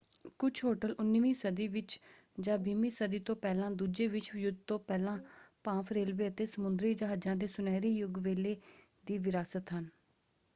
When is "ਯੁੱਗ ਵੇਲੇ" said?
7.95-8.57